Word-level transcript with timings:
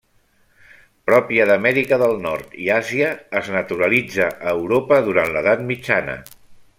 Pròpia 1.09 1.45
d'Amèrica 1.51 1.99
del 2.03 2.17
Nord 2.23 2.57
i 2.63 2.71
Àsia, 2.77 3.11
es 3.41 3.51
naturalitza 3.59 4.31
a 4.33 4.55
Europa 4.57 5.03
durant 5.11 5.35
l'Edat 5.37 5.67
Mitjana. 5.73 6.17